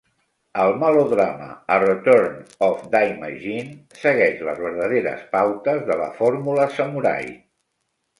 El 0.61 0.71
melodrama 0.83 1.49
a 1.73 1.75
"Return 1.83 2.39
of 2.67 2.79
Daimajin" 2.95 3.69
segueix 4.05 4.41
les 4.47 4.57
verdaderes 4.63 5.21
pautes 5.35 5.85
de 5.91 5.99
la 6.01 6.09
fórmula 6.23 6.67
samurai. 6.79 7.29